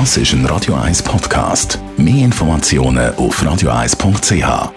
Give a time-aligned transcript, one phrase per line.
[0.00, 1.78] Das ist ein Radio 1 Podcast.
[1.96, 4.72] Mehr Informationen auf radio1.ch.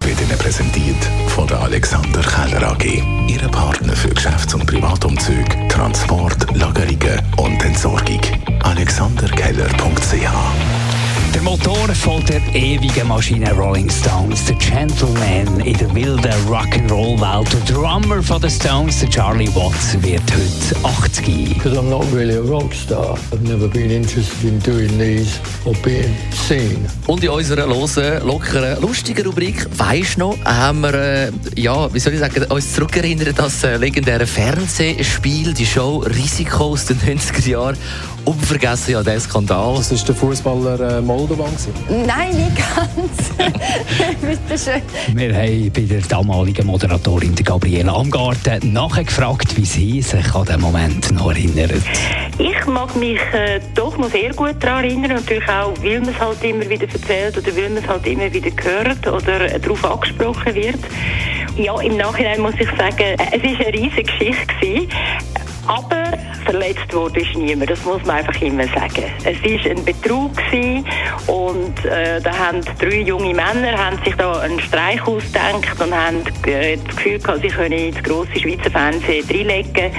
[0.00, 0.96] Wird Ihnen präsentiert
[1.28, 2.84] von der Alexander Keller AG.
[3.28, 7.22] Ihre Partner für Geschäfts- und Privatumzüge, Transport, Lagerungen
[11.68, 17.74] der Motor von der ewigen Maschine Rolling Stones, der Gentleman in der wilden Rock'n'Roll-Welt, der
[17.74, 21.54] Drummer von den Stones, der Charlie Watts, wird heute 80.
[21.54, 23.18] Because I'm not really a rock star.
[23.32, 26.14] I've never been interested in doing these or being
[26.48, 26.86] seen.
[27.06, 32.14] Und in unserer losen, lockeren, lustigen Rubrik «Weisst noch?» haben wir, äh, ja, wie soll
[32.14, 37.48] ich sagen, uns zurückerinnert an das äh, legendäre Fernsehspiel, die Show «Risiko» aus den 90er
[37.48, 37.76] Jahren.
[38.28, 39.76] Unvergessen ja der Skandal.
[39.78, 41.48] Das war der Fußballer äh, Moldovan.
[42.06, 43.54] Nein, nicht ganz.
[44.20, 45.16] Bitte schön.
[45.16, 51.10] Wir haben bei der damaligen Moderatorin Gabriele Amgarten nachgefragt, wie sie sich an den Moment
[51.12, 51.80] noch erinnert.
[52.36, 55.12] Ich mag mich äh, doch noch sehr gut daran erinnern.
[55.12, 58.30] Natürlich auch, weil man es halt immer wieder erzählt oder weil man es halt immer
[58.30, 60.80] wieder hört oder äh, darauf angesprochen wird.
[61.56, 64.54] Ja, im Nachhinein muss ich sagen, äh, es war eine riesige Geschichte.
[64.60, 64.88] Gewesen.
[65.66, 66.12] Aber
[66.48, 69.04] verletzt wurde ist niemand, das muss man einfach immer sagen.
[69.24, 70.84] Es war ein Betrug gewesen
[71.26, 76.24] und äh, da haben drei junge Männer haben sich da einen Streich ausgedacht und haben
[76.46, 79.92] äh, das Gefühl gehabt, sie können das grosse Schweizer Fernsehen reinlegen.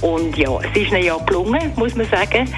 [0.00, 2.52] Und ja, es ist ihnen ja gelungen, muss man sagen.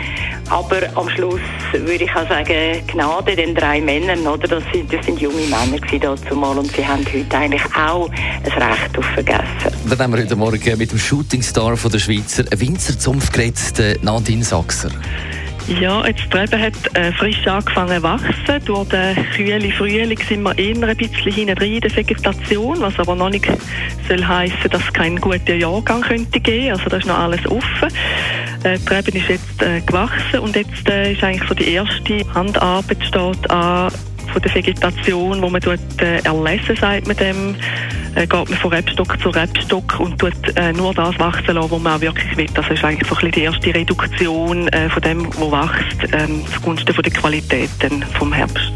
[0.48, 1.40] Aber am Schluss
[1.80, 4.48] würde ich auch sagen, Gnade den drei Männern, oder?
[4.48, 8.62] Das sind, das sind junge Männer dazu mal und sie haben heute eigentlich auch ein
[8.62, 9.44] Recht auf vergessen.
[9.88, 12.94] Dann haben wir heute Morgen mit dem Shootingstar von der Schweizer Winzer
[13.32, 14.90] geredet, Nadine Sachser.
[15.66, 18.64] Ja, jetzt Treben hat äh, frisch angefangen zu wachsen.
[18.66, 22.98] Durch den kühlen Frühling sind wir eher ein bisschen hinten drin in der Vegetation, was
[22.98, 23.46] aber noch nicht
[24.06, 26.72] soll heissen, dass es keinen guten Jahrgang könnte geben.
[26.72, 27.88] Also da ist noch alles offen.
[28.64, 32.34] Äh, die Treben ist jetzt äh, gewachsen und jetzt äh, ist eigentlich so die erste
[32.34, 33.92] Handarbeit steht an
[34.32, 37.54] von der Vegetation, wo man dort äh, erlesen, sagt man dem
[38.14, 41.80] äh, geht man von Rebstock zu Rebstock und tut äh, nur das wachsen lassen, was
[41.80, 42.48] man auch wirklich will.
[42.54, 46.42] Das ist eigentlich so ein bisschen die erste Reduktion äh, von dem, was wächst, ähm,
[46.52, 47.70] zugunsten von der Qualität
[48.18, 48.72] vom Herbst.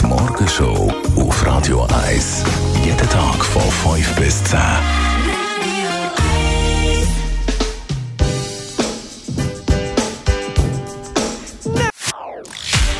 [0.00, 2.44] Die Morgenshow auf Radio 1.
[2.84, 4.58] Jeden Tag von 5 bis 10.